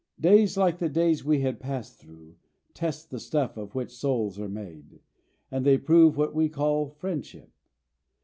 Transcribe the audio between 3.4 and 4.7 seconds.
of which souls are